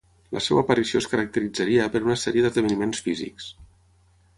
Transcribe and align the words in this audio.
La 0.37 0.41
seva 0.45 0.63
aparició 0.65 1.01
es 1.01 1.07
caracteritzaria 1.11 1.87
per 1.97 2.03
una 2.09 2.19
sèrie 2.25 2.47
d'esdeveniments 2.47 3.05
físics. 3.11 3.57